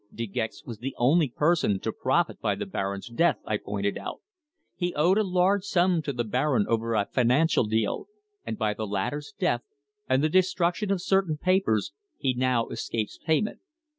[0.11, 4.19] "De Gex was the only person to profit by the Baron's death," I pointed out.
[4.75, 8.07] "He owed a large sum to the Baron over a financial deal,
[8.43, 9.61] and by the latter's death,
[10.09, 13.59] and the destruction of certain papers, he now escapes payment."